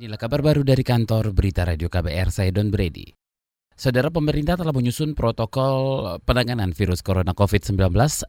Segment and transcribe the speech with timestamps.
[0.00, 3.12] Inilah kabar baru dari kantor Berita Radio KBR, saya Don Brady.
[3.76, 7.76] Saudara pemerintah telah menyusun protokol penanganan virus corona COVID-19.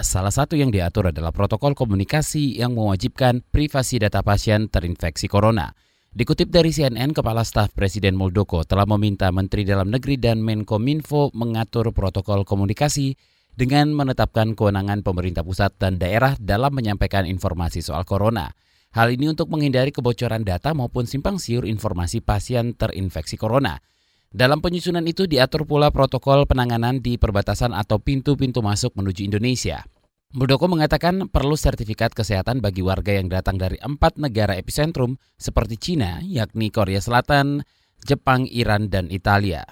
[0.00, 5.76] Salah satu yang diatur adalah protokol komunikasi yang mewajibkan privasi data pasien terinfeksi corona.
[6.08, 11.92] Dikutip dari CNN, Kepala Staf Presiden Muldoko telah meminta Menteri Dalam Negeri dan Menkominfo mengatur
[11.92, 13.12] protokol komunikasi
[13.52, 18.56] dengan menetapkan kewenangan pemerintah pusat dan daerah dalam menyampaikan informasi soal corona.
[18.98, 23.78] Hal ini untuk menghindari kebocoran data maupun simpang siur informasi pasien terinfeksi corona.
[24.26, 29.86] Dalam penyusunan itu diatur pula protokol penanganan di perbatasan atau pintu-pintu masuk menuju Indonesia.
[30.34, 36.18] Muldoko mengatakan perlu sertifikat kesehatan bagi warga yang datang dari empat negara epicentrum seperti Cina,
[36.26, 37.62] yakni Korea Selatan,
[38.02, 39.62] Jepang, Iran, dan Italia.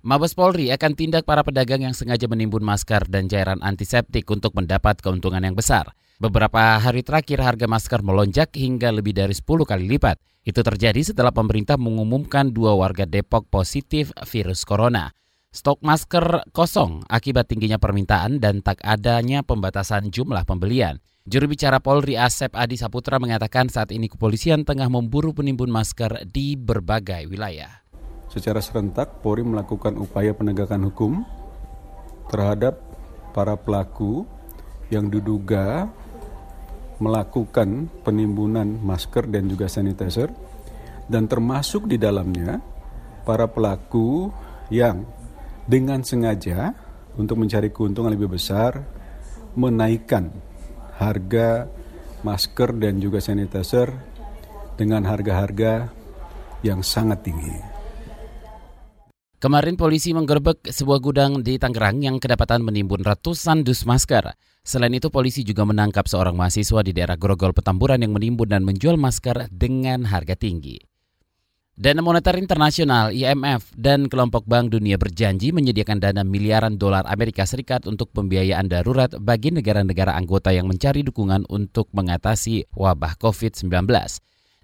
[0.00, 4.96] Mabes Polri akan tindak para pedagang yang sengaja menimbun masker dan cairan antiseptik untuk mendapat
[5.04, 5.92] keuntungan yang besar.
[6.18, 10.18] Beberapa hari terakhir harga masker melonjak hingga lebih dari 10 kali lipat.
[10.42, 15.14] Itu terjadi setelah pemerintah mengumumkan dua warga Depok positif virus corona.
[15.54, 20.98] Stok masker kosong akibat tingginya permintaan dan tak adanya pembatasan jumlah pembelian.
[21.22, 26.58] Juru bicara Polri Asep Adi Saputra mengatakan saat ini kepolisian tengah memburu penimbun masker di
[26.58, 27.86] berbagai wilayah.
[28.26, 31.22] Secara serentak, Polri melakukan upaya penegakan hukum
[32.26, 32.82] terhadap
[33.30, 34.26] para pelaku
[34.88, 35.88] yang diduga
[36.98, 40.34] melakukan penimbunan masker dan juga sanitizer
[41.06, 42.58] dan termasuk di dalamnya
[43.22, 44.28] para pelaku
[44.68, 45.06] yang
[45.64, 46.74] dengan sengaja
[47.16, 48.82] untuk mencari keuntungan lebih besar
[49.54, 50.30] menaikkan
[50.98, 51.70] harga
[52.26, 53.94] masker dan juga sanitizer
[54.74, 55.90] dengan harga-harga
[56.62, 57.77] yang sangat tinggi.
[59.38, 64.34] Kemarin polisi menggerebek sebuah gudang di Tangerang yang kedapatan menimbun ratusan dus masker.
[64.66, 68.98] Selain itu polisi juga menangkap seorang mahasiswa di daerah Grogol Petamburan yang menimbun dan menjual
[68.98, 70.82] masker dengan harga tinggi.
[71.78, 77.86] Dana Moneter Internasional IMF dan kelompok Bank Dunia berjanji menyediakan dana miliaran dolar Amerika Serikat
[77.86, 83.70] untuk pembiayaan darurat bagi negara-negara anggota yang mencari dukungan untuk mengatasi wabah COVID-19.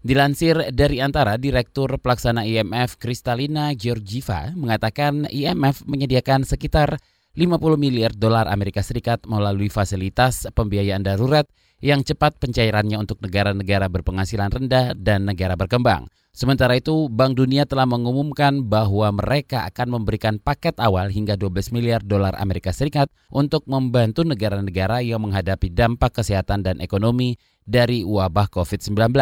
[0.05, 7.01] Dilansir dari antara Direktur Pelaksana IMF Kristalina Georgieva mengatakan IMF menyediakan sekitar
[7.33, 11.49] 50 miliar dolar Amerika Serikat melalui fasilitas pembiayaan darurat
[11.81, 16.05] yang cepat pencairannya untuk negara-negara berpenghasilan rendah dan negara berkembang.
[16.37, 22.05] Sementara itu, Bank Dunia telah mengumumkan bahwa mereka akan memberikan paket awal hingga 12 miliar
[22.05, 29.17] dolar Amerika Serikat untuk membantu negara-negara yang menghadapi dampak kesehatan dan ekonomi dari wabah COVID-19.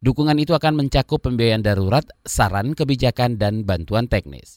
[0.00, 4.56] Dukungan itu akan mencakup pembiayaan darurat, saran kebijakan, dan bantuan teknis.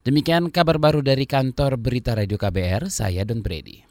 [0.00, 3.89] Demikian kabar baru dari kantor Berita Radio KBR, saya Don Brady.